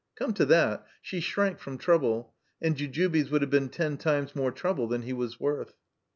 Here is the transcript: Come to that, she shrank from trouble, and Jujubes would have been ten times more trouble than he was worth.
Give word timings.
Come 0.15 0.33
to 0.33 0.45
that, 0.47 0.83
she 1.03 1.19
shrank 1.19 1.59
from 1.59 1.77
trouble, 1.77 2.33
and 2.59 2.75
Jujubes 2.75 3.29
would 3.29 3.43
have 3.43 3.51
been 3.51 3.69
ten 3.69 3.97
times 3.97 4.35
more 4.35 4.51
trouble 4.51 4.87
than 4.87 5.03
he 5.03 5.13
was 5.13 5.39
worth. 5.39 5.75